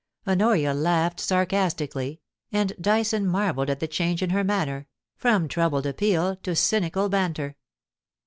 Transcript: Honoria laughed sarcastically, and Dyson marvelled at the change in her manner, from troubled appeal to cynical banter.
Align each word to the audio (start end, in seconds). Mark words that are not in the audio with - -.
Honoria 0.27 0.73
laughed 0.73 1.19
sarcastically, 1.19 2.21
and 2.51 2.73
Dyson 2.81 3.27
marvelled 3.27 3.69
at 3.69 3.79
the 3.79 3.87
change 3.87 4.23
in 4.23 4.31
her 4.31 4.43
manner, 4.43 4.87
from 5.15 5.47
troubled 5.47 5.85
appeal 5.85 6.35
to 6.37 6.55
cynical 6.55 7.07
banter. 7.07 7.55